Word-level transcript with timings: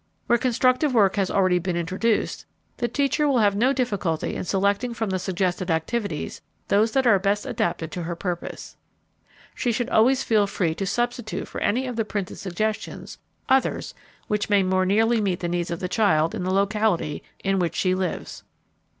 Where 0.25 0.39
constructive 0.39 0.95
work 0.95 1.15
has 1.17 1.29
already 1.29 1.59
been 1.59 1.77
introduced, 1.77 2.47
the 2.77 2.87
teacher 2.87 3.27
will 3.27 3.37
have 3.37 3.55
no 3.55 3.71
difficulty 3.71 4.33
in 4.35 4.45
selecting 4.45 4.95
from 4.95 5.11
the 5.11 5.19
suggested 5.19 5.69
activities 5.69 6.41
those 6.69 6.93
that 6.93 7.05
are 7.05 7.19
best 7.19 7.45
adapted 7.45 7.91
to 7.91 8.01
her 8.01 8.15
purpose. 8.15 8.75
She 9.53 9.71
should 9.71 9.91
always 9.91 10.23
feel 10.23 10.47
free 10.47 10.73
to 10.73 10.87
substitute 10.87 11.47
for 11.47 11.61
any 11.61 11.85
of 11.85 11.97
the 11.97 12.03
printed 12.03 12.39
suggestions 12.39 13.19
others 13.47 13.93
that 14.27 14.49
may 14.49 14.63
more 14.63 14.87
nearly 14.87 15.21
meet 15.21 15.39
the 15.39 15.47
needs 15.47 15.69
of 15.69 15.79
the 15.79 15.87
child 15.87 16.33
in 16.33 16.41
the 16.43 16.51
locality 16.51 17.21
in 17.43 17.59
which 17.59 17.75
she 17.75 17.93
lives. 17.93 18.41